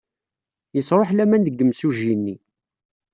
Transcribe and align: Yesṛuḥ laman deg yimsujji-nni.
Yesṛuḥ 0.75 1.09
laman 1.13 1.43
deg 1.45 1.55
yimsujji-nni. 1.57 2.35